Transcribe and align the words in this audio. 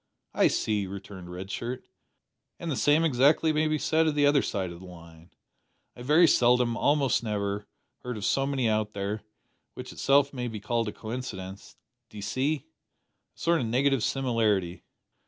"I 0.33 0.47
see," 0.47 0.87
returned 0.87 1.29
Red 1.31 1.51
Shirt; 1.51 1.85
"and 2.59 2.71
the 2.71 2.75
same, 2.75 3.03
exactly, 3.03 3.53
may 3.53 3.67
be 3.67 3.77
said 3.77 4.07
of 4.07 4.15
the 4.15 4.25
other 4.25 4.41
side 4.41 4.71
o' 4.71 4.79
the 4.79 4.85
line. 4.85 5.29
I 5.95 6.01
very 6.01 6.27
seldom 6.27 6.75
almost 6.75 7.21
never 7.21 7.67
heard 7.99 8.17
of 8.17 8.25
so 8.25 8.47
many 8.47 8.67
out 8.67 8.93
there; 8.93 9.21
which 9.75 9.93
itself 9.93 10.33
may 10.33 10.47
be 10.47 10.59
called 10.59 10.87
a 10.87 10.91
coincidence, 10.91 11.77
d'ee 12.09 12.21
see? 12.21 12.65
a 13.35 13.39
sort 13.39 13.61
of 13.61 13.67
negative 13.67 14.01
similarity." 14.03 14.81